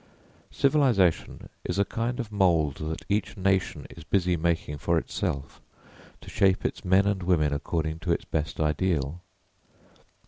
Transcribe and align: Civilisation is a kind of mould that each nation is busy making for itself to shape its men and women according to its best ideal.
Civilisation 0.49 1.47
is 1.63 1.77
a 1.77 1.85
kind 1.85 2.19
of 2.19 2.31
mould 2.31 2.77
that 2.77 3.05
each 3.07 3.37
nation 3.37 3.85
is 3.91 4.03
busy 4.03 4.35
making 4.35 4.79
for 4.79 4.97
itself 4.97 5.61
to 6.21 6.27
shape 6.27 6.65
its 6.65 6.83
men 6.83 7.05
and 7.05 7.21
women 7.21 7.53
according 7.53 7.99
to 7.99 8.11
its 8.11 8.25
best 8.25 8.59
ideal. 8.59 9.21